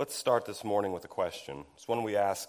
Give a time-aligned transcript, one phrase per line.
[0.00, 1.66] Let's start this morning with a question.
[1.76, 2.48] It's one we ask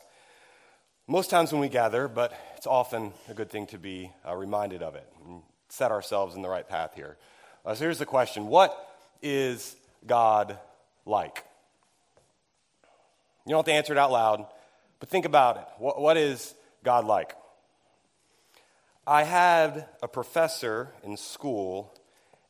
[1.05, 4.81] most times when we gather, but it's often a good thing to be uh, reminded
[4.81, 7.17] of it and set ourselves in the right path here.
[7.65, 8.73] Uh, so here's the question What
[9.21, 9.75] is
[10.07, 10.57] God
[11.05, 11.43] like?
[13.45, 14.45] You don't have to answer it out loud,
[15.01, 15.65] but think about it.
[15.77, 16.53] what, what is
[16.85, 17.35] God like?
[19.05, 21.93] I had a professor in school,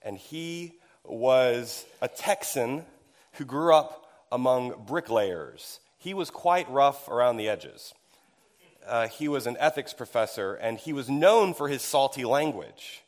[0.04, 0.74] and he
[1.04, 2.86] was a Texan
[3.34, 4.01] who grew up
[4.32, 5.80] among bricklayers.
[5.98, 7.94] He was quite rough around the edges.
[8.88, 13.04] Uh, he was an ethics professor, and he was known for his salty language.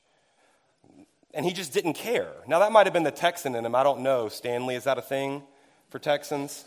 [1.33, 2.31] And he just didn't care.
[2.47, 3.73] Now, that might have been the Texan in him.
[3.73, 4.29] I don't know.
[4.29, 5.41] Stanley, is that a thing
[5.89, 6.65] for Texans?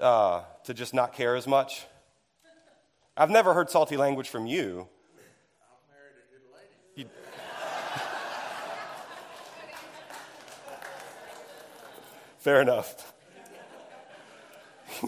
[0.00, 1.84] Uh, to just not care as much?
[3.16, 4.88] I've never heard salty language from you.
[6.96, 7.04] you
[12.38, 13.13] Fair enough.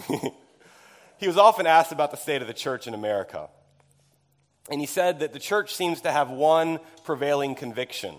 [1.19, 3.49] he was often asked about the state of the church in America.
[4.71, 8.15] And he said that the church seems to have one prevailing conviction,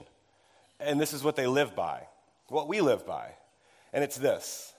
[0.80, 2.08] and this is what they live by,
[2.48, 3.32] what we live by.
[3.92, 4.74] And it's this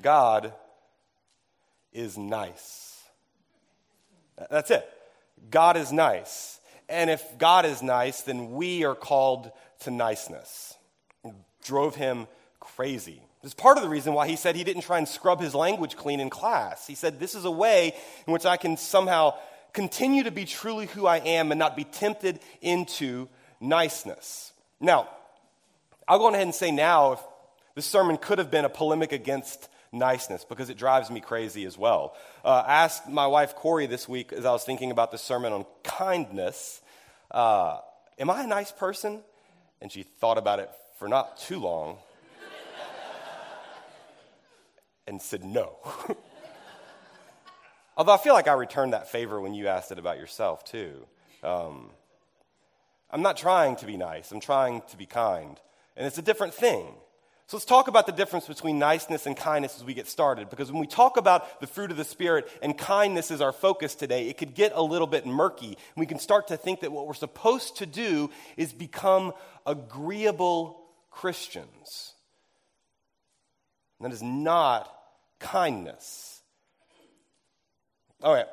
[0.00, 0.52] God
[1.92, 3.00] is nice.
[4.50, 4.88] That's it.
[5.50, 6.60] God is nice.
[6.88, 10.74] And if God is nice, then we are called to niceness.
[11.24, 12.26] It drove him
[12.60, 13.22] crazy.
[13.42, 15.54] This is part of the reason why he said he didn't try and scrub his
[15.54, 16.86] language clean in class.
[16.86, 17.94] He said, This is a way
[18.26, 19.34] in which I can somehow
[19.72, 23.28] continue to be truly who I am and not be tempted into
[23.60, 24.52] niceness.
[24.78, 25.08] Now,
[26.06, 27.20] I'll go ahead and say now if
[27.74, 31.76] this sermon could have been a polemic against niceness because it drives me crazy as
[31.76, 32.14] well.
[32.44, 35.52] Uh, I asked my wife Corey this week as I was thinking about the sermon
[35.52, 36.80] on kindness,
[37.30, 37.78] uh,
[38.18, 39.20] Am I a nice person?
[39.80, 41.96] And she thought about it for not too long
[45.12, 45.76] and said no.
[47.96, 51.06] Although I feel like I returned that favor when you asked it about yourself, too.
[51.42, 51.90] Um,
[53.10, 55.60] I'm not trying to be nice, I'm trying to be kind.
[55.96, 56.86] And it's a different thing.
[57.48, 60.48] So let's talk about the difference between niceness and kindness as we get started.
[60.48, 63.94] Because when we talk about the fruit of the Spirit and kindness is our focus
[63.94, 65.76] today, it could get a little bit murky.
[65.94, 69.34] We can start to think that what we're supposed to do is become
[69.66, 72.14] agreeable Christians.
[74.02, 74.90] And That is not
[75.42, 76.40] kindness.
[78.22, 78.46] All right.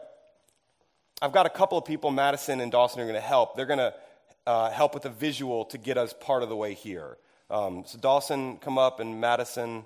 [1.21, 3.55] I've got a couple of people, Madison and Dawson, are going to help.
[3.55, 3.93] They're going to
[4.47, 7.17] uh, help with a visual to get us part of the way here.
[7.49, 9.85] Um, so, Dawson, come up, and Madison,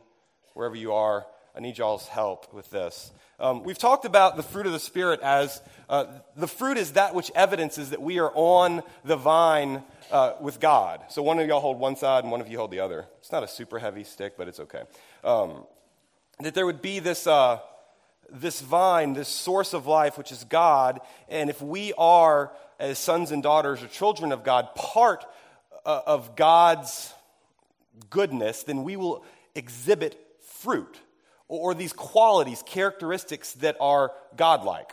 [0.53, 1.25] wherever you are,
[1.55, 3.11] I need y'all's help with this.
[3.39, 7.13] Um, we've talked about the fruit of the Spirit as uh, the fruit is that
[7.13, 11.01] which evidences that we are on the vine uh, with God.
[11.09, 13.07] So, one of y'all hold one side, and one of you hold the other.
[13.19, 14.83] It's not a super heavy stick, but it's okay.
[15.23, 15.65] Um,
[16.39, 17.59] that there would be this, uh,
[18.29, 20.99] this vine, this source of life, which is God.
[21.29, 25.25] And if we are, as sons and daughters or children of God, part
[25.85, 27.13] uh, of God's
[28.09, 29.23] goodness, then we will
[29.55, 30.99] exhibit fruit
[31.47, 34.91] or these qualities, characteristics that are godlike.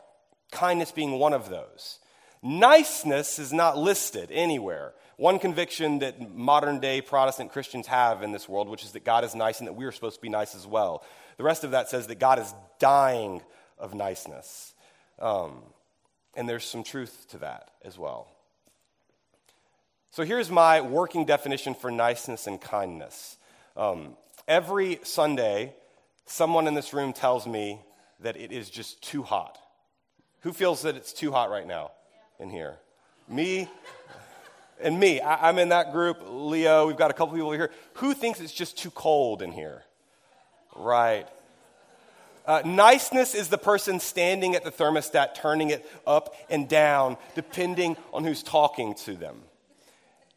[0.51, 2.01] Kindness being one of those.
[2.43, 4.93] Niceness is not listed anywhere.
[5.17, 9.23] One conviction that modern day Protestant Christians have in this world, which is that God
[9.25, 11.05] is nice and that we are supposed to be nice as well.
[11.41, 13.41] The rest of that says that God is dying
[13.79, 14.75] of niceness.
[15.19, 15.63] Um,
[16.35, 18.29] and there's some truth to that as well.
[20.11, 23.39] So here's my working definition for niceness and kindness.
[23.75, 25.73] Um, every Sunday,
[26.27, 27.81] someone in this room tells me
[28.21, 29.57] that it is just too hot.
[30.41, 31.93] Who feels that it's too hot right now
[32.39, 32.77] in here?
[33.31, 33.67] Me
[34.79, 35.23] and me.
[35.23, 36.19] I, am in that group.
[36.23, 37.71] Leo, we've got a couple people here.
[37.95, 39.85] Who thinks it's just too cold in here?
[40.77, 41.27] Right.
[42.47, 47.97] Uh, niceness is the person standing at the thermostat, turning it up and down, depending
[48.13, 49.37] on who's talking to them.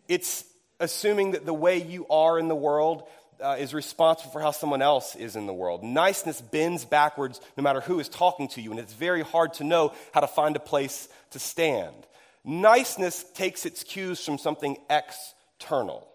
[0.08, 0.44] It's
[0.80, 3.04] assuming that the way you are in the world
[3.42, 5.84] uh, is responsible for how someone else is in the world.
[5.84, 9.64] Niceness bends backwards no matter who is talking to you, and it's very hard to
[9.64, 11.96] know how to find a place to stand.
[12.44, 16.08] Niceness takes its cues from something external.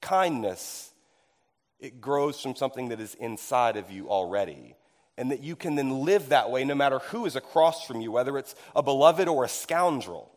[0.00, 0.89] Kindness
[1.80, 4.76] it grows from something that is inside of you already.
[5.16, 8.12] And that you can then live that way no matter who is across from you,
[8.12, 10.30] whether it's a beloved or a scoundrel.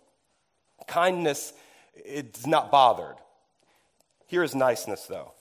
[0.87, 1.53] Kindness
[1.95, 3.15] it's not bothered.
[4.27, 5.33] Here is niceness, though.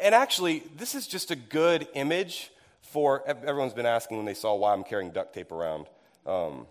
[0.00, 2.50] And actually, this is just a good image
[2.82, 5.86] for everyone's been asking when they saw why I'm carrying duct tape around.
[6.26, 6.66] Um,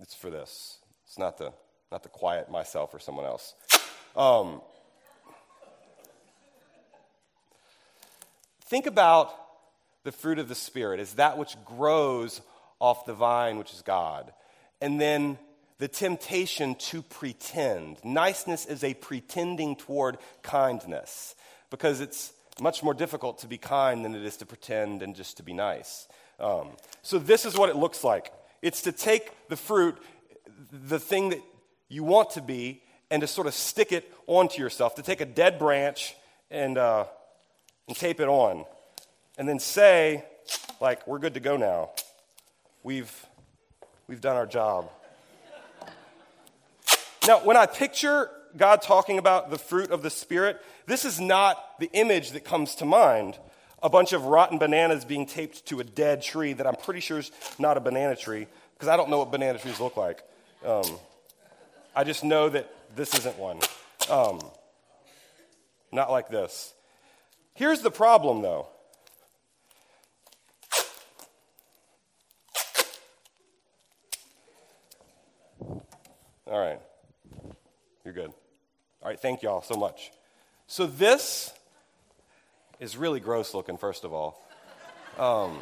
[0.00, 0.78] it's for this.
[1.06, 1.52] It's not to,
[1.90, 3.54] not to quiet myself or someone else.
[4.16, 4.60] Um,
[8.68, 9.34] think about
[10.04, 12.40] the fruit of the Spirit as that which grows
[12.80, 14.32] off the vine, which is God.
[14.80, 15.38] And then
[15.78, 17.98] the temptation to pretend.
[18.04, 21.34] Niceness is a pretending toward kindness
[21.70, 25.36] because it's much more difficult to be kind than it is to pretend and just
[25.36, 26.08] to be nice.
[26.40, 26.70] Um,
[27.02, 28.32] so, this is what it looks like
[28.62, 29.96] it's to take the fruit,
[30.72, 31.40] the thing that
[31.88, 35.26] you want to be, and to sort of stick it onto yourself, to take a
[35.26, 36.14] dead branch
[36.50, 37.06] and, uh,
[37.88, 38.64] and tape it on,
[39.36, 40.24] and then say,
[40.80, 41.90] like, we're good to go now.
[42.82, 43.26] We've,
[44.06, 44.90] we've done our job.
[47.26, 51.78] Now, when I picture God talking about the fruit of the Spirit, this is not
[51.80, 53.38] the image that comes to mind.
[53.82, 57.18] A bunch of rotten bananas being taped to a dead tree that I'm pretty sure
[57.18, 60.22] is not a banana tree, because I don't know what banana trees look like.
[60.64, 60.98] Um,
[61.94, 63.58] I just know that this isn't one.
[64.08, 64.40] Um,
[65.92, 66.72] not like this.
[67.58, 68.68] Here's the problem, though.
[76.46, 76.78] All right.
[78.04, 78.30] You're good.
[79.02, 80.12] All right, thank y'all so much.
[80.68, 81.52] So, this
[82.78, 84.40] is really gross looking, first of all.
[85.18, 85.58] Um,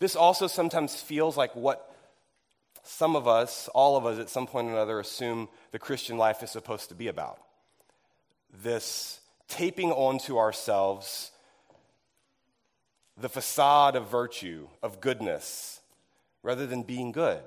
[0.00, 1.94] this also sometimes feels like what
[2.82, 6.42] some of us, all of us at some point or another, assume the Christian life
[6.42, 7.38] is supposed to be about.
[8.52, 11.30] This taping onto ourselves
[13.16, 15.80] the facade of virtue, of goodness,
[16.42, 17.42] rather than being good.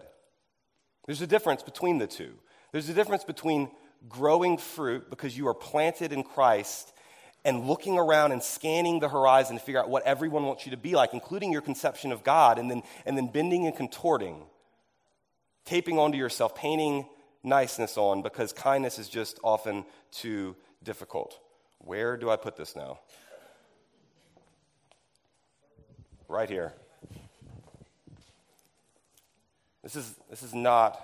[1.05, 2.33] There's a difference between the two.
[2.71, 3.69] There's a difference between
[4.07, 6.93] growing fruit because you are planted in Christ
[7.43, 10.77] and looking around and scanning the horizon to figure out what everyone wants you to
[10.77, 14.43] be like, including your conception of God, and then, and then bending and contorting,
[15.63, 17.05] taping onto yourself, painting
[17.43, 21.37] niceness on because kindness is just often too difficult.
[21.79, 22.99] Where do I put this now?
[26.29, 26.73] Right here.
[29.83, 30.99] This is, this is not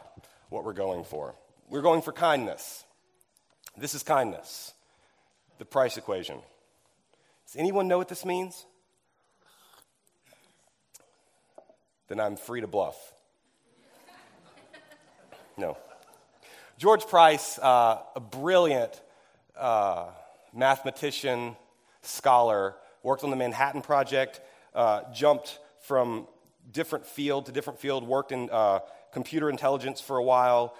[0.50, 1.36] what we're going for.
[1.70, 2.84] We're going for kindness.
[3.78, 4.74] This is kindness,
[5.58, 6.38] the price equation.
[7.46, 8.66] Does anyone know what this means?
[12.08, 12.98] Then I'm free to bluff.
[15.58, 15.78] No.
[16.78, 19.00] George Price, uh, a brilliant
[19.62, 20.10] uh,
[20.54, 21.56] mathematician,
[22.02, 24.42] scholar, worked on the Manhattan Project,
[24.74, 26.28] uh, jumped from
[26.72, 28.80] different field to different field, worked in uh,
[29.14, 30.76] computer intelligence for a while.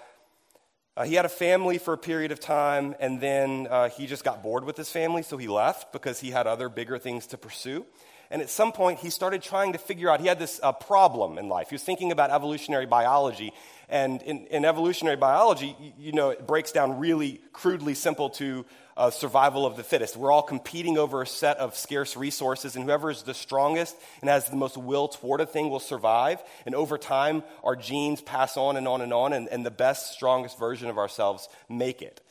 [0.96, 4.24] Uh, he had a family for a period of time, and then uh, he just
[4.24, 7.38] got bored with his family, so he left because he had other bigger things to
[7.38, 7.86] pursue.
[8.32, 11.36] And at some point, he started trying to figure out, he had this uh, problem
[11.36, 11.68] in life.
[11.68, 13.52] He was thinking about evolutionary biology.
[13.90, 18.64] And in, in evolutionary biology, you, you, know, it breaks down really crudely simple to
[18.96, 20.16] uh, survival of the fittest.
[20.16, 24.30] We're all competing over a set of scarce resources, and whoever is the strongest and
[24.30, 26.42] has the most will toward a thing will survive.
[26.64, 30.14] And over time, our genes pass on and on and on, and, and the best,
[30.14, 32.22] strongest version of ourselves make it.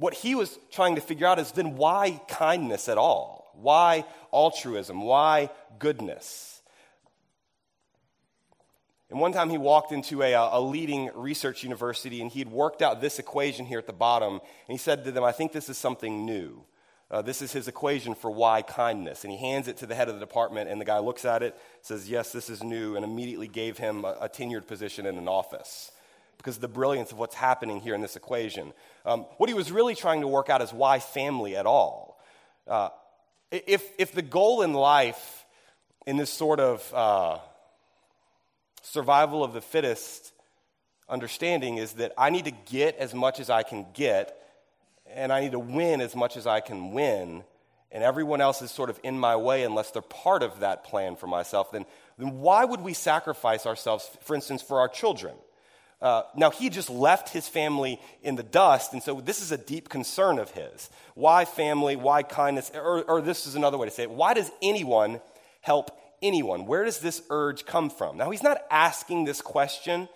[0.00, 3.52] What he was trying to figure out is then why kindness at all?
[3.52, 5.02] Why altruism?
[5.02, 6.62] Why goodness?
[9.10, 12.80] And one time he walked into a, a leading research university and he had worked
[12.80, 14.32] out this equation here at the bottom.
[14.32, 16.64] And he said to them, I think this is something new.
[17.10, 19.24] Uh, this is his equation for why kindness.
[19.24, 21.42] And he hands it to the head of the department, and the guy looks at
[21.42, 25.18] it, says, Yes, this is new, and immediately gave him a, a tenured position in
[25.18, 25.90] an office
[26.40, 28.72] because of the brilliance of what's happening here in this equation.
[29.04, 32.18] Um, what he was really trying to work out is why family at all.
[32.66, 32.88] Uh,
[33.50, 35.44] if, if the goal in life,
[36.06, 37.38] in this sort of uh,
[38.82, 40.32] survival of the fittest
[41.10, 44.34] understanding, is that I need to get as much as I can get,
[45.12, 47.44] and I need to win as much as I can win,
[47.92, 51.16] and everyone else is sort of in my way unless they're part of that plan
[51.16, 51.84] for myself, then,
[52.16, 55.34] then why would we sacrifice ourselves, for instance, for our children?
[56.02, 59.58] Uh, now, he just left his family in the dust, and so this is a
[59.58, 60.88] deep concern of his.
[61.14, 61.94] Why family?
[61.94, 62.72] Why kindness?
[62.74, 64.10] Or, or this is another way to say it.
[64.10, 65.20] Why does anyone
[65.60, 65.90] help
[66.22, 66.64] anyone?
[66.64, 68.16] Where does this urge come from?
[68.16, 70.08] Now, he's not asking this question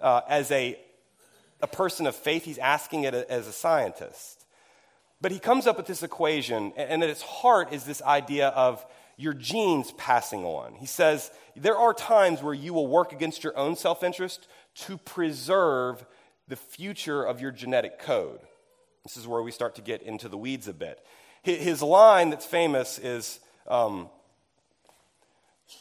[0.00, 0.78] uh, as a,
[1.60, 4.44] a person of faith, he's asking it as a scientist.
[5.20, 8.84] But he comes up with this equation, and at its heart is this idea of
[9.16, 10.74] your genes passing on.
[10.74, 14.98] He says, There are times where you will work against your own self interest to
[14.98, 16.04] preserve
[16.48, 18.40] the future of your genetic code.
[19.04, 21.04] This is where we start to get into the weeds a bit.
[21.42, 24.08] His line that's famous is um,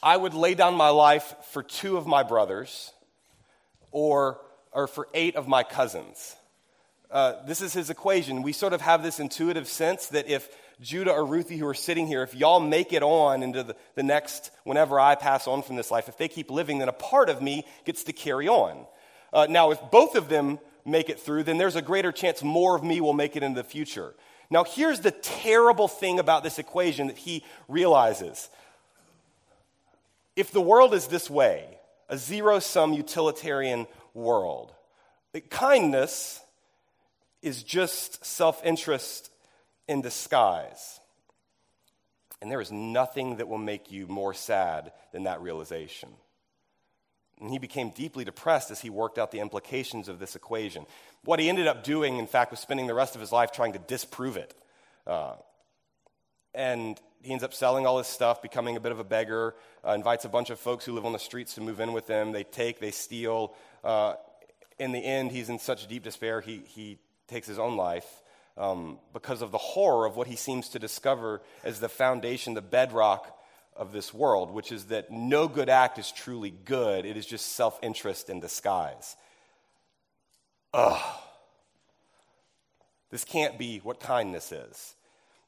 [0.02, 2.92] I would lay down my life for two of my brothers
[3.92, 4.40] or,
[4.72, 6.36] or for eight of my cousins.
[7.12, 8.42] Uh, this is his equation.
[8.42, 10.50] We sort of have this intuitive sense that if
[10.82, 14.04] Judah or Ruthie who are sitting here, if y'all make it on into the, the
[14.04, 17.30] next, whenever I pass on from this life, if they keep living, then a part
[17.30, 18.86] of me gets to carry on.
[19.32, 22.76] Uh, now, if both of them make it through, then there's a greater chance more
[22.76, 24.14] of me will make it into the future.
[24.50, 28.50] Now, here's the terrible thing about this equation that he realizes.
[30.36, 31.78] If the world is this way,
[32.10, 34.74] a zero sum utilitarian world,
[35.50, 36.42] kindness
[37.42, 39.31] is just self interest
[39.88, 41.00] in disguise.
[42.42, 46.10] And there is nothing that will make you more sad than that realization.
[47.40, 50.86] And he became deeply depressed as he worked out the implications of this equation.
[51.24, 53.74] What he ended up doing, in fact, was spending the rest of his life trying
[53.74, 54.56] to disprove it.
[55.06, 55.34] Uh,
[56.54, 59.92] and he ends up selling all his stuff, becoming a bit of a beggar, uh,
[59.92, 62.32] invites a bunch of folks who live on the streets to move in with him.
[62.32, 63.54] They take, they steal.
[63.84, 64.16] Uh,
[64.80, 66.98] in the end, he's in such deep despair, he, he
[67.28, 68.22] takes his own life
[68.58, 72.62] um, because of the horror of what he seems to discover as the foundation, the
[72.62, 73.38] bedrock
[73.76, 77.06] of this world, which is that no good act is truly good.
[77.06, 79.16] It is just self interest in disguise.
[80.74, 81.18] Ugh.
[83.10, 84.96] This can't be what kindness is.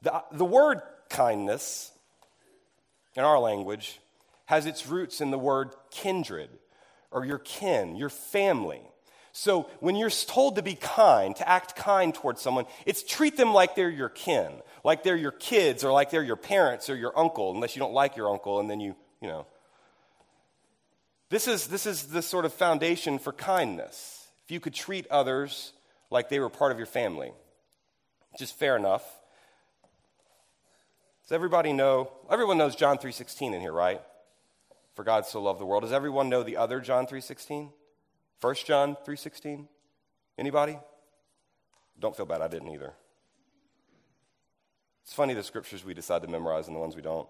[0.01, 1.91] The, the word kindness,
[3.15, 3.99] in our language,
[4.45, 6.49] has its roots in the word kindred,
[7.09, 8.81] or your kin, your family.
[9.35, 13.51] So when you're told to be kind, to act kind towards someone, it's treat them
[13.51, 14.51] like they're your kin,
[14.83, 17.93] like they're your kids, or like they're your parents or your uncle, unless you don't
[17.93, 19.47] like your uncle, and then you, you know.
[21.29, 24.27] This is, this is the sort of foundation for kindness.
[24.45, 25.73] If you could treat others
[26.11, 27.31] like they were part of your family,
[28.33, 29.03] which is fair enough.
[31.23, 32.11] Does everybody know?
[32.29, 34.01] Everyone knows John 3.16 in here, right?
[34.93, 35.81] For God so loved the world.
[35.81, 37.71] Does everyone know the other John 3.16?
[38.41, 39.67] 1 John 3:16?
[40.37, 40.79] Anybody?
[41.99, 42.93] Don't feel bad, I didn't either.
[45.03, 47.27] It's funny the scriptures we decide to memorize and the ones we don't.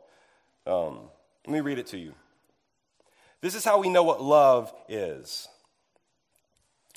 [0.65, 1.09] Um,
[1.45, 2.13] let me read it to you.
[3.41, 5.49] This is how we know what love is.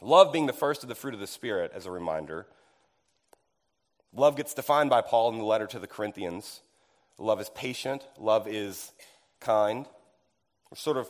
[0.01, 2.47] Love being the first of the fruit of the Spirit, as a reminder.
[4.13, 6.61] Love gets defined by Paul in the letter to the Corinthians.
[7.19, 8.93] Love is patient, love is
[9.41, 9.87] kind.
[10.71, 11.09] We're sort of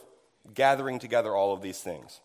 [0.53, 2.21] gathering together all of these things.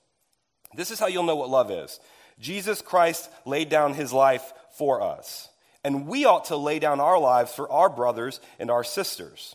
[0.75, 2.01] This is how you'll know what love is.
[2.39, 5.49] Jesus Christ laid down his life for us,
[5.85, 9.55] and we ought to lay down our lives for our brothers and our sisters.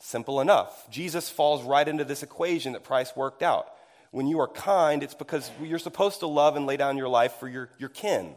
[0.00, 0.90] Simple enough.
[0.90, 3.66] Jesus falls right into this equation that Price worked out.
[4.10, 7.34] When you are kind, it's because you're supposed to love and lay down your life
[7.34, 8.34] for your, your kin.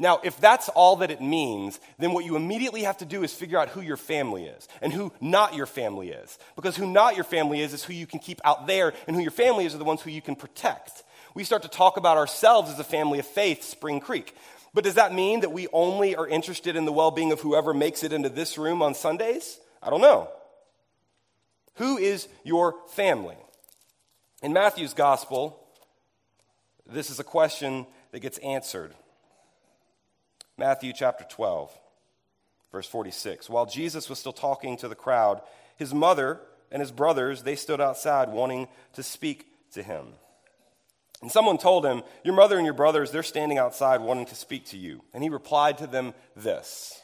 [0.00, 3.32] Now, if that's all that it means, then what you immediately have to do is
[3.32, 6.38] figure out who your family is and who not your family is.
[6.54, 9.22] Because who not your family is is who you can keep out there, and who
[9.22, 11.02] your family is are the ones who you can protect.
[11.34, 14.36] We start to talk about ourselves as a family of faith, Spring Creek.
[14.72, 17.74] But does that mean that we only are interested in the well being of whoever
[17.74, 19.58] makes it into this room on Sundays?
[19.82, 20.28] I don't know.
[21.74, 23.36] Who is your family?
[24.42, 25.58] In Matthew's gospel,
[26.86, 28.94] this is a question that gets answered.
[30.58, 31.70] Matthew chapter 12,
[32.72, 33.48] verse 46.
[33.48, 35.40] While Jesus was still talking to the crowd,
[35.76, 36.40] his mother
[36.72, 40.08] and his brothers, they stood outside wanting to speak to him.
[41.22, 44.66] And someone told him, Your mother and your brothers, they're standing outside wanting to speak
[44.66, 45.02] to you.
[45.14, 47.00] And he replied to them this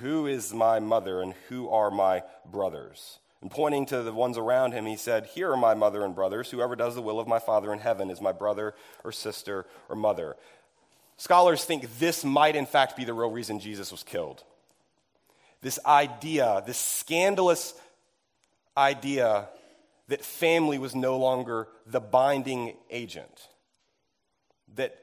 [0.00, 3.18] Who is my mother and who are my brothers?
[3.42, 6.50] And pointing to the ones around him, he said, Here are my mother and brothers.
[6.50, 9.96] Whoever does the will of my Father in heaven is my brother or sister or
[9.96, 10.36] mother.
[11.20, 14.42] Scholars think this might, in fact, be the real reason Jesus was killed.
[15.60, 17.74] This idea, this scandalous
[18.74, 19.46] idea
[20.08, 23.48] that family was no longer the binding agent.
[24.76, 24.96] That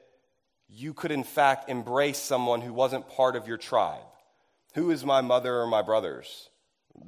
[0.68, 4.02] you could, in fact, embrace someone who wasn't part of your tribe.
[4.74, 6.48] Who is my mother or my brothers?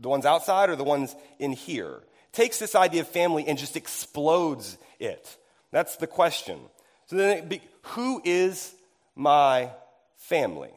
[0.00, 1.98] The ones outside or the ones in here?
[2.30, 5.36] Takes this idea of family and just explodes it.
[5.72, 6.60] That's the question.
[7.06, 8.72] So then, be, who is
[9.14, 9.70] my
[10.16, 10.72] family.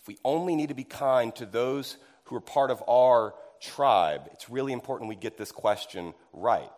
[0.00, 4.28] If we only need to be kind to those who are part of our tribe,
[4.32, 6.68] it's really important we get this question right.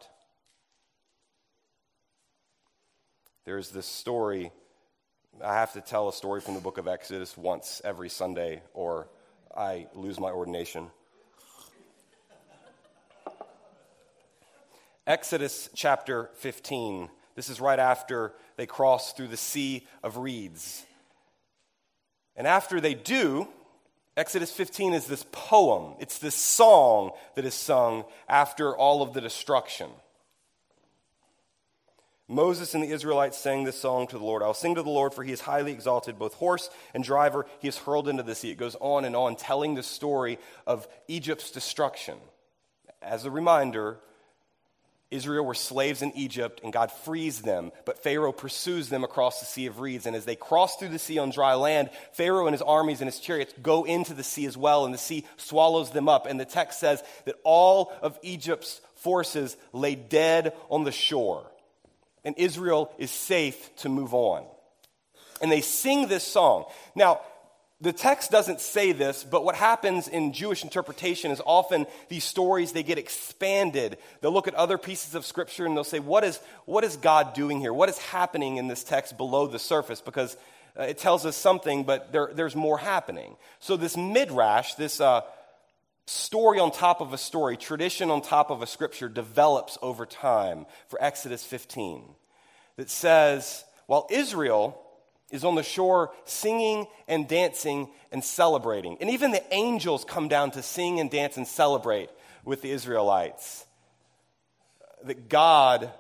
[3.45, 4.51] There's this story.
[5.43, 9.09] I have to tell a story from the book of Exodus once every Sunday, or
[9.57, 10.91] I lose my ordination.
[15.07, 20.85] Exodus chapter 15 this is right after they cross through the Sea of Reeds.
[22.35, 23.47] And after they do,
[24.17, 29.21] Exodus 15 is this poem, it's this song that is sung after all of the
[29.21, 29.91] destruction.
[32.29, 34.43] Moses and the Israelites sang this song to the Lord.
[34.43, 37.47] I'll sing to the Lord, for he is highly exalted, both horse and driver.
[37.61, 38.51] He is hurled into the sea.
[38.51, 42.17] It goes on and on, telling the story of Egypt's destruction.
[43.01, 44.01] As a reminder,
[45.11, 49.47] Israel were slaves in Egypt, and God frees them, but Pharaoh pursues them across the
[49.47, 50.07] Sea of Reeds.
[50.07, 53.09] And as they cross through the sea on dry land, Pharaoh and his armies and
[53.09, 56.27] his chariots go into the sea as well, and the sea swallows them up.
[56.27, 61.47] And the text says that all of Egypt's forces lay dead on the shore
[62.27, 64.45] and Israel is safe to move on.
[65.41, 66.65] And they sing this song.
[66.97, 67.21] Now,
[67.81, 72.73] the text doesn't say this, but what happens in Jewish interpretation is often these stories
[72.73, 73.99] they get expanded.
[74.21, 77.35] They'll look at other pieces of scripture and they'll say, "What is what is God
[77.35, 77.75] doing here?
[77.75, 80.39] What is happening in this text below the surface?" Because
[80.79, 83.37] uh, it tells us something, but there, there's more happening.
[83.61, 85.21] So this midrash, this uh,
[86.07, 90.65] story on top of a story, tradition on top of a scripture develops over time
[90.89, 92.03] for Exodus 15
[92.77, 94.81] that says, while Israel
[95.31, 100.51] is on the shore singing and dancing and celebrating, and even the angels come down
[100.53, 102.11] to sing and dance and celebrate
[102.45, 103.67] with the Israelites,
[105.05, 105.91] that God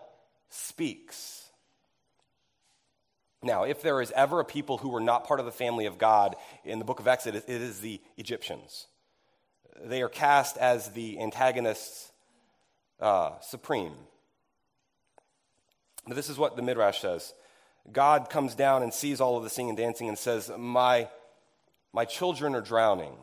[0.48, 1.44] speaks.
[3.42, 5.98] Now, if there is ever a people who were not part of the family of
[5.98, 8.86] God in the book of Exodus, it is the Egyptians
[9.84, 12.10] they are cast as the antagonists
[13.00, 13.92] uh, supreme.
[16.06, 17.34] But this is what the Midrash says
[17.92, 21.08] God comes down and sees all of the singing and dancing and says, My,
[21.92, 23.14] my children are drowning,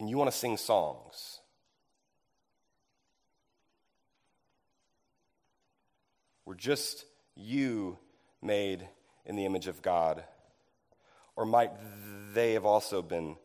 [0.00, 1.40] and you want to sing songs.
[6.44, 7.98] We're just you
[8.40, 8.86] made
[9.24, 10.24] in the image of God.
[11.34, 11.72] Or might
[12.34, 13.36] they have also been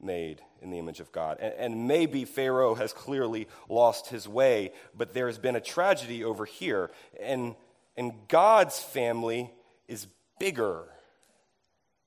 [0.00, 1.38] made in the image of God.
[1.40, 6.24] And, and, maybe Pharaoh has clearly lost his way, but there has been a tragedy
[6.24, 6.90] over here.
[7.20, 7.54] And,
[7.98, 9.52] and God's family
[9.88, 10.06] is
[10.38, 10.84] bigger,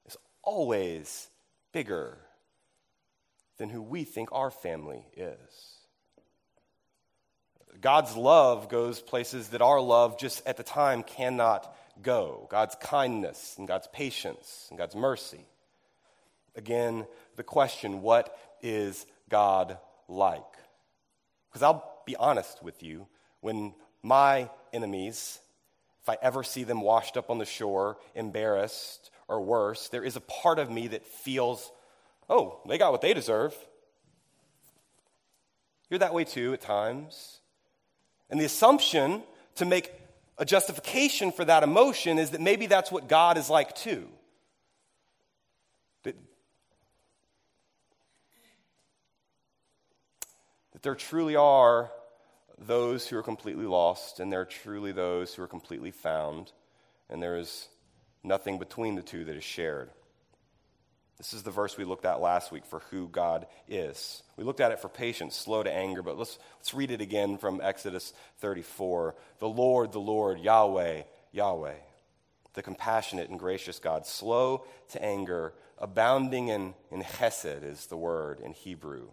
[0.08, 1.28] is always
[1.74, 2.18] bigger
[3.58, 5.76] than who we think our family is.
[7.82, 12.48] God's love goes places that our love just at the time cannot go.
[12.50, 15.46] God's kindness and God's patience and God's mercy.
[16.56, 19.78] Again, the question what is God
[20.08, 20.42] like?
[21.50, 23.08] Because I'll be honest with you,
[23.42, 25.40] when my enemies,
[26.02, 30.16] if I ever see them washed up on the shore, embarrassed or worse, there is
[30.16, 31.72] a part of me that feels,
[32.30, 33.56] oh, they got what they deserve.
[35.90, 37.40] You're that way too at times.
[38.30, 39.22] And the assumption
[39.56, 39.92] to make
[40.38, 44.08] a justification for that emotion is that maybe that's what God is like too.
[50.82, 51.92] that there truly are
[52.62, 56.52] those who are completely lost, and there are truly those who are completely found,
[57.10, 57.68] and there is
[58.24, 59.90] nothing between the two that is shared.
[61.18, 64.24] This is the verse we looked at last week for who God is.
[64.38, 67.38] We looked at it for patience, slow to anger, but let's, let's read it again
[67.38, 69.16] from Exodus 34.
[69.40, 71.76] The Lord, the Lord, Yahweh, Yahweh,
[72.54, 78.40] the compassionate and gracious God, slow to anger, abounding in, in chesed is the word
[78.40, 79.10] in Hebrew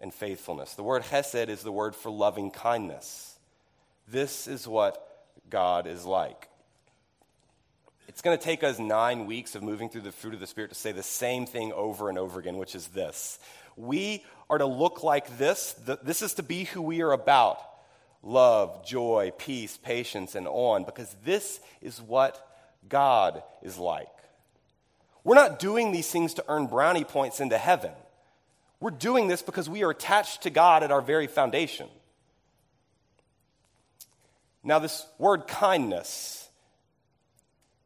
[0.00, 0.74] and faithfulness.
[0.74, 3.36] The word hesed is the word for loving kindness.
[4.08, 5.04] This is what
[5.50, 6.48] God is like.
[8.06, 10.70] It's going to take us nine weeks of moving through the fruit of the Spirit
[10.70, 13.38] to say the same thing over and over again, which is this.
[13.76, 15.74] We are to look like this.
[16.02, 17.60] This is to be who we are about
[18.22, 22.44] love, joy, peace, patience, and on, because this is what
[22.88, 24.08] God is like.
[25.22, 27.92] We're not doing these things to earn brownie points into heaven.
[28.80, 31.88] We're doing this because we are attached to God at our very foundation.
[34.62, 36.48] Now, this word kindness,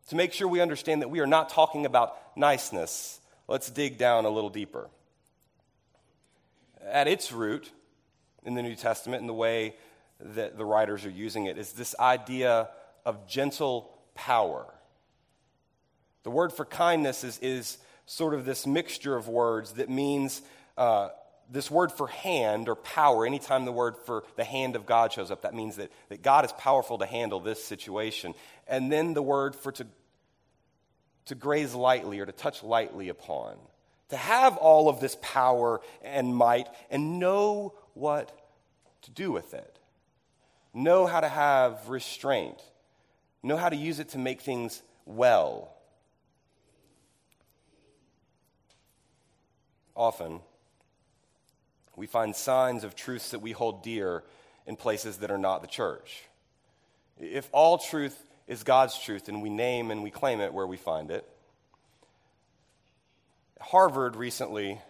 [0.08, 4.24] to make sure we understand that we are not talking about niceness, let's dig down
[4.24, 4.88] a little deeper.
[6.84, 7.70] At its root,
[8.44, 9.76] in the New Testament, and the way
[10.20, 12.68] that the writers are using it, is this idea
[13.06, 14.66] of gentle power.
[16.24, 20.42] The word for kindness is, is sort of this mixture of words that means
[20.76, 21.08] uh,
[21.50, 25.30] this word for hand or power, anytime the word for the hand of God shows
[25.30, 28.34] up, that means that, that God is powerful to handle this situation.
[28.66, 29.86] And then the word for to,
[31.26, 33.56] to graze lightly or to touch lightly upon.
[34.08, 38.30] To have all of this power and might and know what
[39.02, 39.78] to do with it.
[40.74, 42.60] Know how to have restraint.
[43.42, 45.74] Know how to use it to make things well.
[49.94, 50.40] Often,
[51.96, 54.22] we find signs of truths that we hold dear
[54.66, 56.24] in places that are not the church.
[57.18, 60.76] if all truth is God's truth and we name and we claim it where we
[60.76, 61.28] find it,
[63.60, 64.80] Harvard recently,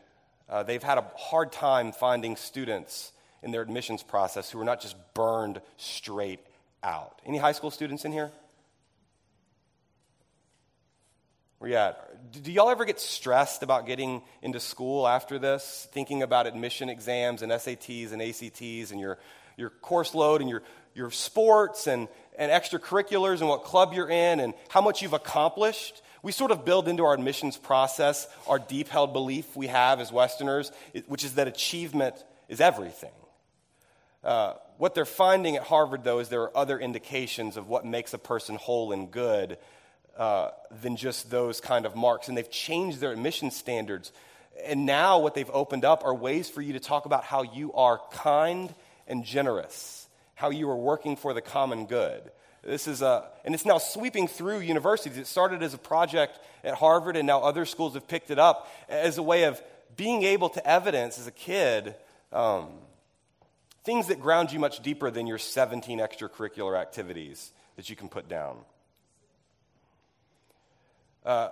[0.49, 3.12] uh, they've had a hard time finding students
[3.43, 6.41] in their admissions process who are not just burned straight
[6.83, 7.21] out.
[7.27, 8.31] Any high school students in here?
[11.62, 12.42] Where you at?
[12.42, 17.40] Do y'all ever get stressed about getting into school after this, thinking about admission exams
[17.40, 19.16] and SATs and ACTs and your,
[19.57, 24.40] your course load and your, your sports and, and extracurriculars and what club you're in
[24.40, 26.03] and how much you've accomplished?
[26.25, 30.11] We sort of build into our admissions process our deep held belief we have as
[30.11, 30.72] Westerners,
[31.07, 32.16] which is that achievement
[32.48, 33.12] is everything.
[34.25, 38.12] Uh, what they're finding at Harvard, though, is there are other indications of what makes
[38.14, 39.59] a person whole and good
[40.16, 40.51] uh,
[40.83, 42.29] than just those kind of marks.
[42.29, 44.12] And they've changed their admission standards.
[44.64, 47.72] And now, what they've opened up are ways for you to talk about how you
[47.72, 48.72] are kind
[49.07, 52.22] and generous, how you are working for the common good.
[52.62, 55.16] This is a, and it's now sweeping through universities.
[55.16, 58.70] It started as a project at Harvard, and now other schools have picked it up
[58.88, 59.61] as a way of
[59.96, 61.94] being able to evidence as a kid
[62.33, 62.68] um,
[63.85, 68.29] things that ground you much deeper than your 17 extracurricular activities that you can put
[68.29, 68.57] down.
[71.24, 71.50] Uh,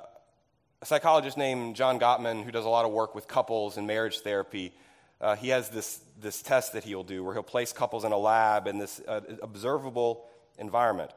[0.83, 4.21] a psychologist named John Gottman, who does a lot of work with couples and marriage
[4.21, 4.73] therapy,
[5.21, 8.19] uh, he has this, this test that he'll do where he'll place couples in a
[8.19, 10.27] lab in this uh, observable
[10.59, 11.13] environment.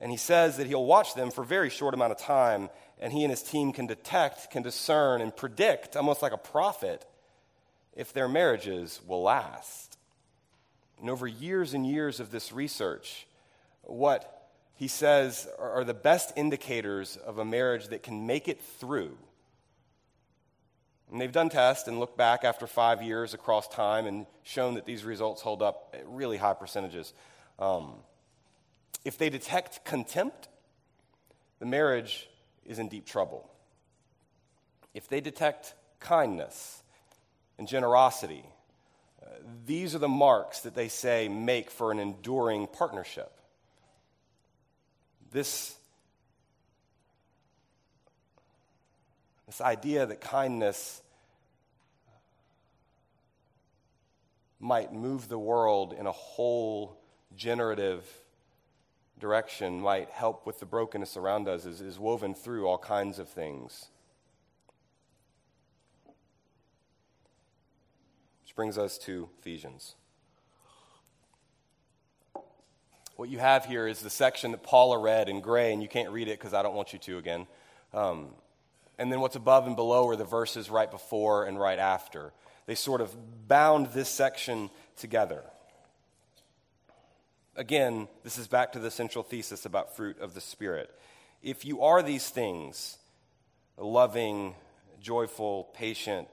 [0.00, 2.68] And he says that he'll watch them for a very short amount of time,
[3.00, 7.06] and he and his team can detect, can discern, and predict, almost like a prophet,
[7.94, 9.96] if their marriages will last.
[11.00, 13.26] And over years and years of this research,
[13.82, 14.43] what
[14.76, 19.16] he says are the best indicators of a marriage that can make it through.
[21.10, 24.84] And they've done tests and looked back after five years across time and shown that
[24.84, 27.12] these results hold up at really high percentages.
[27.58, 27.94] Um,
[29.04, 30.48] if they detect contempt,
[31.60, 32.28] the marriage
[32.64, 33.48] is in deep trouble.
[34.92, 36.82] If they detect kindness
[37.58, 38.44] and generosity,
[39.22, 39.28] uh,
[39.66, 43.33] these are the marks that they say make for an enduring partnership.
[45.34, 45.74] This,
[49.46, 51.02] this idea that kindness
[54.60, 57.00] might move the world in a whole,
[57.34, 58.08] generative,
[59.18, 63.28] direction might help with the brokenness around us is, is woven through all kinds of
[63.28, 63.88] things.
[68.44, 69.96] Which brings us to Ephesians.
[73.16, 76.10] What you have here is the section that Paula read in gray, and you can't
[76.10, 77.46] read it because I don't want you to again.
[77.92, 78.30] Um,
[78.98, 82.32] and then what's above and below are the verses right before and right after.
[82.66, 83.14] They sort of
[83.46, 85.44] bound this section together.
[87.54, 90.90] Again, this is back to the central thesis about fruit of the Spirit.
[91.40, 92.98] If you are these things,
[93.76, 94.56] loving,
[95.00, 96.26] joyful, patient,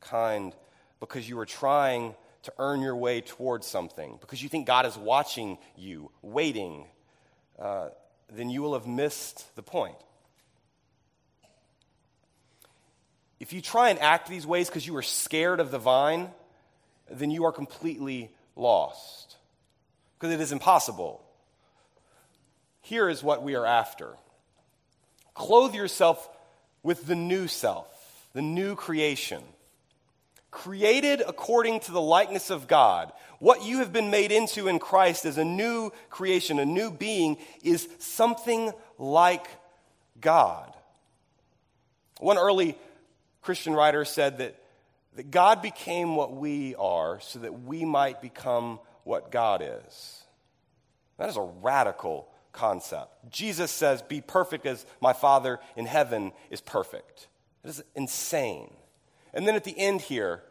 [0.00, 0.54] kind,
[0.98, 4.96] because you are trying to earn your way towards something, because you think God is
[4.96, 6.86] watching you, waiting,
[7.58, 7.88] uh,
[8.32, 9.96] then you will have missed the point.
[13.38, 16.30] If you try and act these ways because you are scared of the vine,
[17.10, 19.36] then you are completely lost
[20.18, 21.24] because it is impossible.
[22.82, 24.14] Here is what we are after
[25.34, 26.28] clothe yourself
[26.82, 27.88] with the new self,
[28.32, 29.42] the new creation.
[30.52, 33.10] Created according to the likeness of God.
[33.40, 37.38] What you have been made into in Christ as a new creation, a new being,
[37.64, 39.48] is something like
[40.20, 40.72] God.
[42.20, 42.78] One early
[43.40, 44.54] Christian writer said that,
[45.16, 50.22] that God became what we are so that we might become what God is.
[51.18, 53.30] That is a radical concept.
[53.30, 57.28] Jesus says, Be perfect as my Father in heaven is perfect.
[57.64, 58.70] It is insane.
[59.34, 60.42] And then at the end here,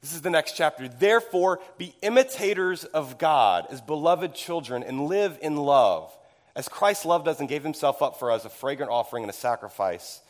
[0.00, 0.88] this is the next chapter.
[0.88, 6.16] Therefore, be imitators of God as beloved children and live in love,
[6.54, 9.34] as Christ loved us and gave himself up for us, a fragrant offering and a
[9.34, 10.20] sacrifice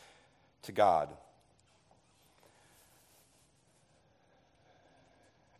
[0.62, 1.08] to God.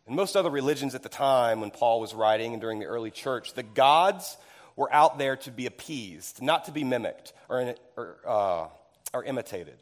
[0.07, 3.11] In most other religions at the time, when Paul was writing and during the early
[3.11, 4.37] church, the gods
[4.75, 8.67] were out there to be appeased, not to be mimicked or, or, uh,
[9.13, 9.77] or imitated.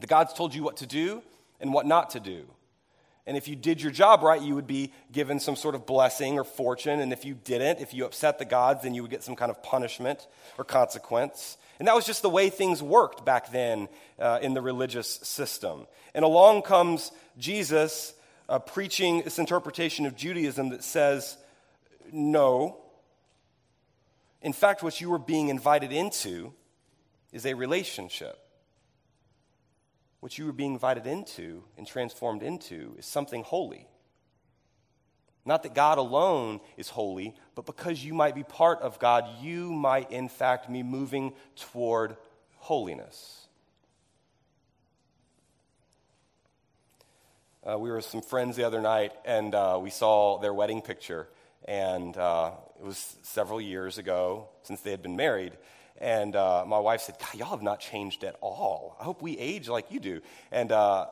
[0.00, 1.22] The gods told you what to do
[1.60, 2.44] and what not to do.
[3.26, 6.38] And if you did your job right, you would be given some sort of blessing
[6.38, 7.00] or fortune.
[7.00, 9.50] And if you didn't, if you upset the gods, then you would get some kind
[9.50, 10.26] of punishment
[10.58, 11.56] or consequence.
[11.78, 15.86] And that was just the way things worked back then uh, in the religious system.
[16.14, 18.12] And along comes Jesus
[18.48, 21.38] uh, preaching this interpretation of Judaism that says,
[22.12, 22.76] no,
[24.44, 26.52] In fact, what you are being invited into
[27.32, 28.38] is a relationship.
[30.24, 33.86] What you are being invited into and transformed into is something holy.
[35.44, 39.70] Not that God alone is holy, but because you might be part of God, you
[39.70, 42.16] might in fact be moving toward
[42.56, 43.48] holiness.
[47.62, 50.80] Uh, we were with some friends the other night, and uh, we saw their wedding
[50.80, 51.28] picture.
[51.68, 55.52] And uh, it was several years ago since they had been married.
[56.00, 58.96] And uh, my wife said, God, y'all have not changed at all.
[59.00, 60.20] I hope we age like you do.
[60.50, 61.06] And uh,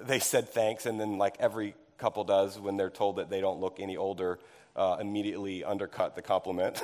[0.00, 0.86] they said thanks.
[0.86, 4.38] And then, like every couple does when they're told that they don't look any older,
[4.76, 6.82] uh, immediately undercut the compliment.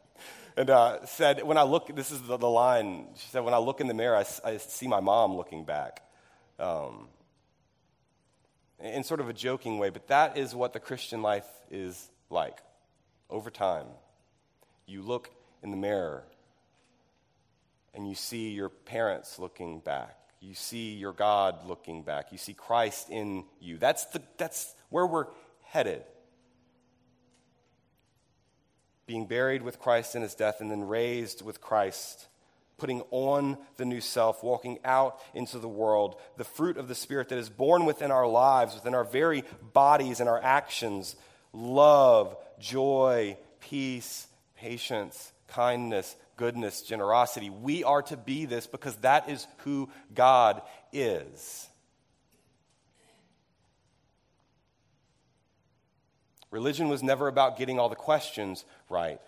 [0.56, 3.58] and uh, said, When I look, this is the, the, line, she said, When I
[3.58, 6.02] look in the mirror, I, I see my mom looking back.
[6.58, 7.08] Um,
[8.78, 12.58] in sort of a joking way, but that is what the Christian life is like
[13.30, 13.86] over time.
[14.86, 15.30] You look
[15.62, 16.24] in the mirror
[17.94, 20.16] and you see your parents looking back.
[20.40, 22.32] You see your God looking back.
[22.32, 23.78] You see Christ in you.
[23.78, 25.26] That's, the, that's where we're
[25.64, 26.02] headed.
[29.06, 32.26] Being buried with Christ in his death and then raised with Christ,
[32.76, 37.28] putting on the new self, walking out into the world, the fruit of the Spirit
[37.28, 41.14] that is born within our lives, within our very bodies and our actions
[41.52, 44.26] love, joy, peace,
[44.56, 47.50] patience, kindness, goodness, generosity.
[47.50, 51.68] We are to be this because that is who God is.
[56.50, 59.20] Religion was never about getting all the questions right,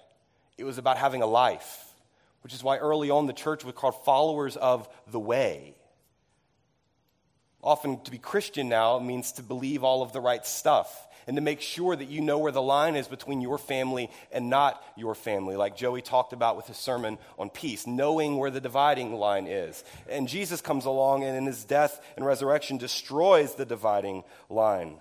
[0.59, 1.95] it was about having a life,
[2.43, 5.75] which is why early on the church was called followers of the way.
[7.62, 11.41] Often to be Christian now means to believe all of the right stuff and to
[11.41, 15.15] make sure that you know where the line is between your family and not your
[15.15, 19.47] family, like Joey talked about with his sermon on peace, knowing where the dividing line
[19.47, 19.85] is.
[20.09, 24.97] And Jesus comes along and in his death and resurrection destroys the dividing line.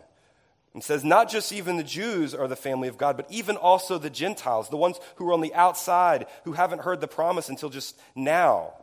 [0.73, 3.99] And says, not just even the Jews are the family of God, but even also
[3.99, 7.69] the Gentiles, the ones who are on the outside, who haven't heard the promise until
[7.69, 8.73] just now.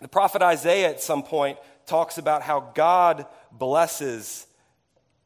[0.00, 4.46] The prophet Isaiah at some point talks about how God blesses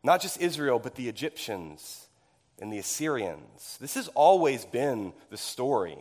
[0.02, 2.08] not just Israel, but the Egyptians
[2.60, 3.78] and the Assyrians.
[3.80, 5.98] This has always been the story.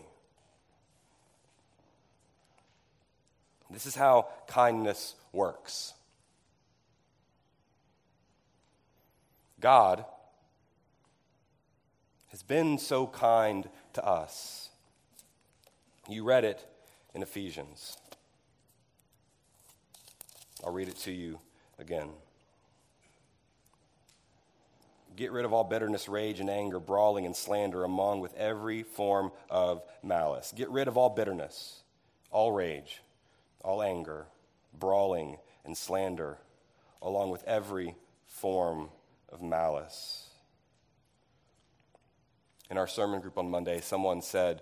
[3.72, 5.94] This is how kindness works.
[9.60, 10.06] God
[12.30, 14.70] has been so kind to us.
[16.08, 16.66] You read it
[17.14, 17.98] in Ephesians.
[20.66, 21.40] I'll read it to you
[21.78, 22.10] again.
[25.19, 29.34] Get rid of all bitterness, rage, and anger, brawling, and slander, among with every form
[29.49, 30.53] of malice.
[30.55, 31.82] Get rid of all bitterness,
[32.32, 33.01] all rage,
[33.60, 34.27] all anger,
[34.73, 36.38] brawling, and slander,
[37.01, 38.91] along with every form
[39.27, 40.29] of malice.
[42.71, 44.62] In our sermon group on Monday, someone said,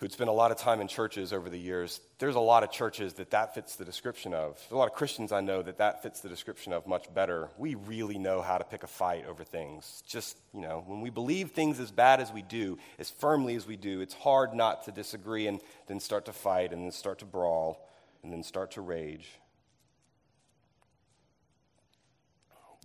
[0.00, 2.72] who'd spent a lot of time in churches over the years, there's a lot of
[2.72, 4.56] churches that that fits the description of.
[4.56, 7.50] There's a lot of Christians I know that that fits the description of much better.
[7.58, 10.02] We really know how to pick a fight over things.
[10.08, 13.66] Just, you know, when we believe things as bad as we do, as firmly as
[13.66, 17.18] we do, it's hard not to disagree and then start to fight and then start
[17.18, 17.86] to brawl
[18.22, 19.28] and then start to rage.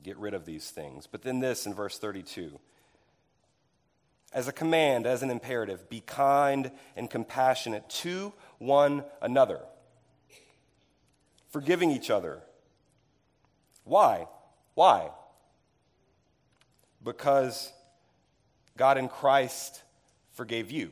[0.04, 1.08] Get rid of these things.
[1.08, 2.60] But then this in verse 32
[4.36, 9.62] as a command, as an imperative be kind and compassionate to one another,
[11.50, 12.42] forgiving each other.
[13.86, 14.28] Why?
[14.74, 15.12] Why?
[17.02, 17.72] Because
[18.76, 19.82] God in Christ
[20.34, 20.92] forgave you.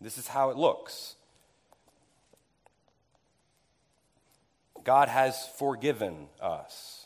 [0.00, 1.16] This is how it looks.
[4.84, 7.03] God has forgiven us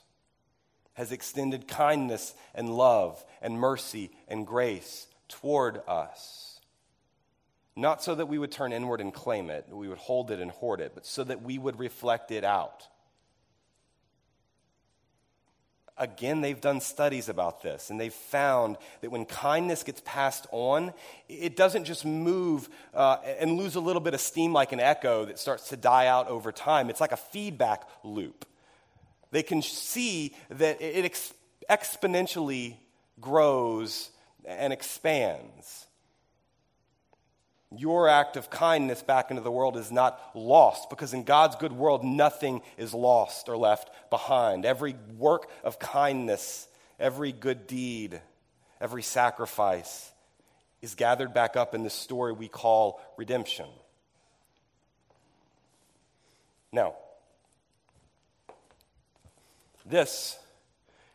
[0.98, 6.60] has extended kindness and love and mercy and grace toward us.
[7.76, 10.50] Not so that we would turn inward and claim it, we would hold it and
[10.50, 12.88] hoard it, but so that we would reflect it out.
[15.96, 20.92] Again, they've done studies about this, and they've found that when kindness gets passed on,
[21.28, 25.26] it doesn't just move uh, and lose a little bit of steam like an echo
[25.26, 26.90] that starts to die out over time.
[26.90, 28.44] It's like a feedback loop.
[29.30, 31.34] They can see that it ex-
[31.68, 32.76] exponentially
[33.20, 34.10] grows
[34.44, 35.86] and expands.
[37.76, 41.72] Your act of kindness back into the world is not lost because in God's good
[41.72, 44.64] world, nothing is lost or left behind.
[44.64, 46.66] Every work of kindness,
[46.98, 48.22] every good deed,
[48.80, 50.10] every sacrifice
[50.80, 53.66] is gathered back up in this story we call redemption.
[56.72, 56.94] Now,
[59.88, 60.38] this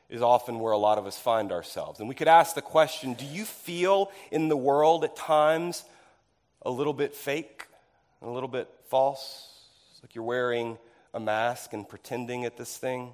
[0.10, 2.00] is often where a lot of us find ourselves.
[2.00, 5.84] And we could ask the question do you feel in the world at times
[6.62, 7.66] a little bit fake,
[8.22, 9.50] a little bit false?
[10.04, 10.78] like you're wearing
[11.14, 13.14] a mask and pretending at this thing?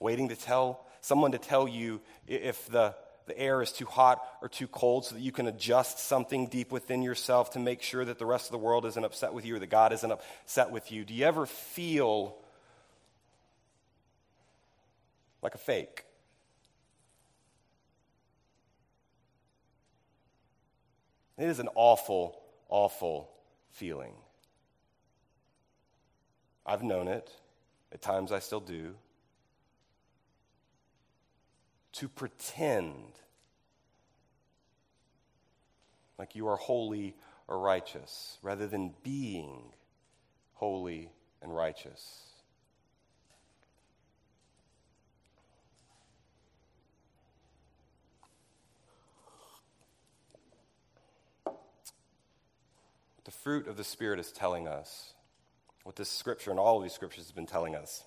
[0.00, 2.94] Waiting to tell someone to tell you if the,
[3.26, 6.70] the air is too hot or too cold so that you can adjust something deep
[6.70, 9.56] within yourself to make sure that the rest of the world isn't upset with you
[9.56, 11.04] or that God isn't upset with you?
[11.04, 12.36] Do you ever feel
[15.42, 16.04] like a fake.
[21.36, 23.30] It is an awful, awful
[23.70, 24.14] feeling.
[26.64, 27.30] I've known it.
[27.92, 28.94] At times I still do.
[31.94, 32.94] To pretend
[36.18, 37.16] like you are holy
[37.48, 39.72] or righteous rather than being
[40.54, 41.10] holy
[41.42, 42.32] and righteous.
[53.24, 55.14] the fruit of the Spirit is telling us,
[55.82, 58.04] what this scripture and all of these scriptures have been telling us,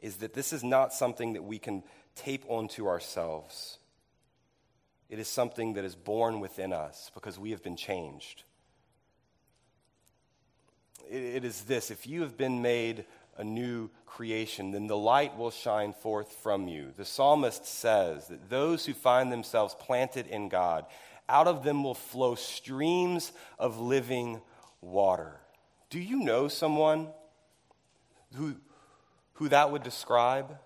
[0.00, 1.82] is that this is not something that we can
[2.14, 3.78] tape onto ourselves.
[5.08, 8.44] It is something that is born within us because we have been changed.
[11.10, 13.04] it is this if you have been made
[13.36, 16.92] a new creation, then the light will shine forth from you.
[16.96, 20.86] The psalmist says that those who find themselves planted in God
[21.28, 24.40] out of them will flow streams of living
[24.80, 25.40] water.
[25.90, 27.08] Do you know someone
[28.34, 28.56] who,
[29.34, 30.58] who that would describe?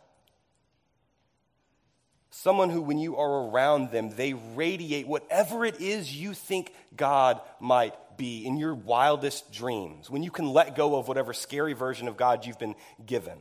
[2.31, 7.41] Someone who, when you are around them, they radiate whatever it is you think God
[7.61, 12.07] might be in your wildest dreams, when you can let go of whatever scary version
[12.07, 12.75] of God you've been
[13.07, 13.39] given.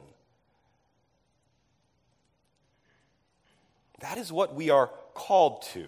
[4.00, 5.88] That is what we are called to.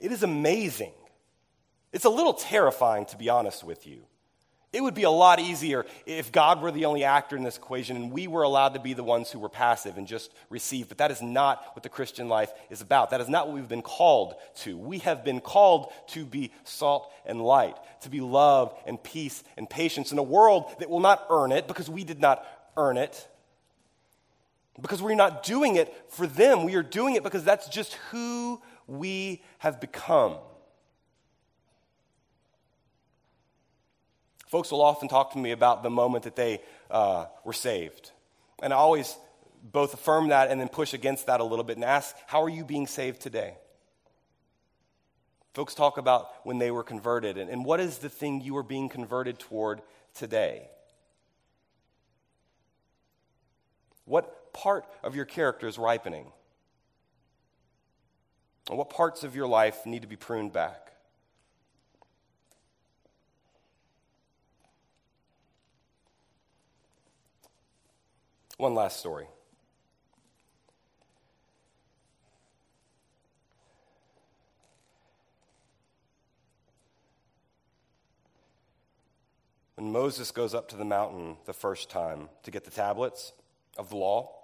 [0.00, 0.92] It is amazing.
[1.92, 4.00] It's a little terrifying, to be honest with you.
[4.70, 7.96] It would be a lot easier if God were the only actor in this equation
[7.96, 10.88] and we were allowed to be the ones who were passive and just receive.
[10.88, 13.08] But that is not what the Christian life is about.
[13.10, 14.76] That is not what we've been called to.
[14.76, 19.70] We have been called to be salt and light, to be love and peace and
[19.70, 22.44] patience in a world that will not earn it because we did not
[22.76, 23.26] earn it.
[24.78, 26.64] Because we're not doing it for them.
[26.64, 30.36] We are doing it because that's just who we have become.
[34.48, 38.12] Folks will often talk to me about the moment that they uh, were saved.
[38.62, 39.14] And I always
[39.62, 42.48] both affirm that and then push against that a little bit and ask, How are
[42.48, 43.54] you being saved today?
[45.52, 47.36] Folks talk about when they were converted.
[47.36, 49.82] And, and what is the thing you are being converted toward
[50.14, 50.68] today?
[54.04, 56.26] What part of your character is ripening?
[58.68, 60.92] And what parts of your life need to be pruned back?
[68.58, 69.26] One last story.
[79.76, 83.32] When Moses goes up to the mountain the first time to get the tablets
[83.76, 84.34] of the law,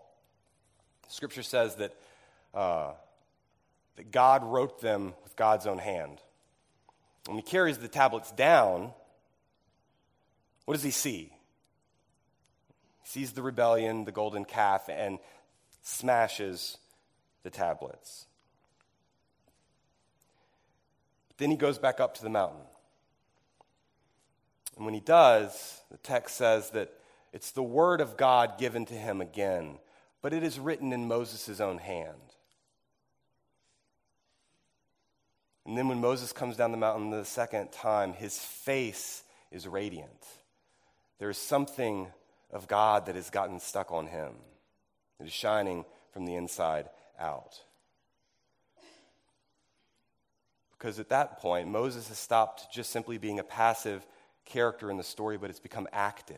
[1.08, 1.96] Scripture says that
[2.54, 2.92] uh,
[3.96, 6.20] that God wrote them with God's own hand.
[7.26, 8.92] When he carries the tablets down,
[10.66, 11.33] what does he see?
[13.04, 15.18] Sees the rebellion, the golden calf, and
[15.82, 16.78] smashes
[17.42, 18.26] the tablets.
[21.36, 22.62] Then he goes back up to the mountain.
[24.76, 26.92] And when he does, the text says that
[27.32, 29.78] it's the word of God given to him again,
[30.22, 32.18] but it is written in Moses' own hand.
[35.66, 40.24] And then when Moses comes down the mountain the second time, his face is radiant.
[41.18, 42.08] There is something
[42.54, 44.32] of God that has gotten stuck on him.
[45.20, 46.88] It is shining from the inside
[47.18, 47.60] out.
[50.72, 54.06] Because at that point, Moses has stopped just simply being a passive
[54.44, 56.36] character in the story, but it's become active.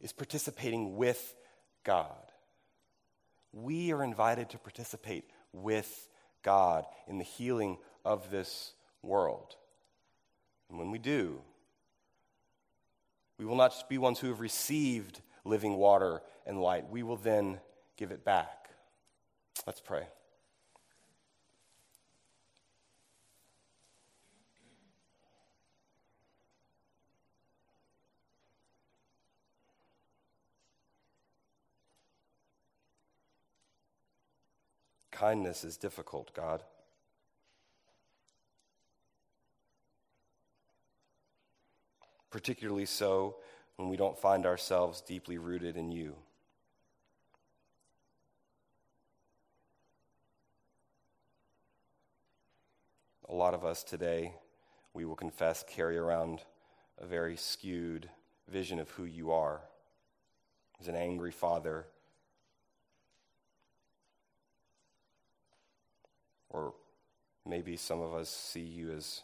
[0.00, 1.34] Is participating with
[1.84, 2.10] God.
[3.52, 6.08] We are invited to participate with
[6.42, 9.54] God in the healing of this world.
[10.68, 11.40] And when we do,
[13.38, 16.88] we will not be ones who have received living water and light.
[16.88, 17.60] We will then
[17.96, 18.70] give it back.
[19.66, 20.06] Let's pray.
[35.10, 36.62] Kindness is difficult, God.
[42.34, 43.36] Particularly so
[43.76, 46.16] when we don't find ourselves deeply rooted in you.
[53.28, 54.32] A lot of us today,
[54.94, 56.40] we will confess, carry around
[56.98, 58.08] a very skewed
[58.48, 59.60] vision of who you are
[60.80, 61.86] as an angry father,
[66.50, 66.74] or
[67.46, 69.22] maybe some of us see you as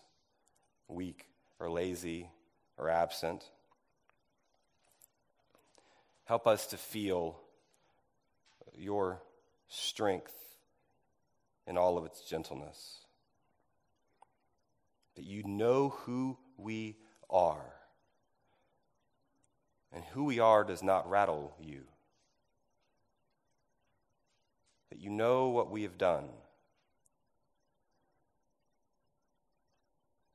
[0.86, 1.26] weak
[1.58, 2.28] or lazy
[2.80, 3.44] or absent.
[6.24, 7.38] Help us to feel
[8.74, 9.20] your
[9.68, 10.32] strength
[11.66, 13.04] in all of its gentleness.
[15.16, 16.96] That you know who we
[17.28, 17.74] are.
[19.92, 21.82] And who we are does not rattle you.
[24.90, 26.24] That you know what we have done.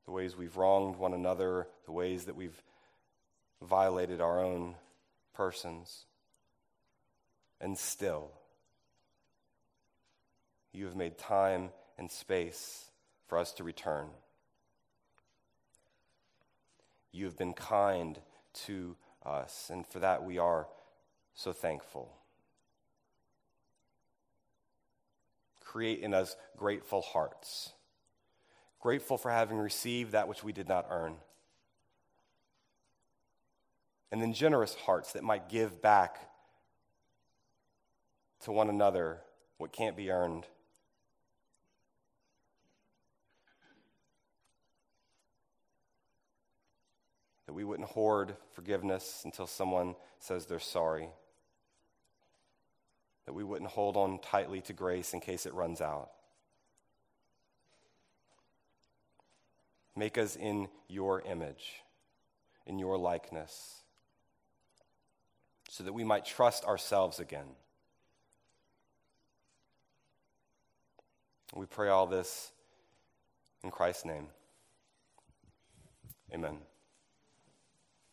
[0.06, 2.62] The ways we've wronged one another, the ways that we've
[3.62, 4.76] violated our own
[5.34, 6.06] persons.
[7.60, 8.32] And still,
[10.72, 12.86] you have made time and space
[13.28, 14.08] for us to return.
[17.12, 18.20] You have been kind
[18.66, 18.96] to
[19.26, 20.68] us, and for that we are
[21.34, 22.12] so thankful.
[25.62, 27.72] Create in us grateful hearts,
[28.80, 31.16] grateful for having received that which we did not earn,
[34.12, 36.18] and then generous hearts that might give back
[38.44, 39.20] to one another
[39.58, 40.46] what can't be earned.
[47.46, 51.10] that we wouldn't hoard forgiveness until someone says they're sorry,
[53.26, 56.10] that we wouldn't hold on tightly to grace in case it runs out.
[59.96, 61.82] Make us in your image,
[62.66, 63.84] in your likeness,
[65.70, 67.48] so that we might trust ourselves again.
[71.56, 72.52] We pray all this
[73.64, 74.28] in Christ's name.
[76.34, 76.58] Amen.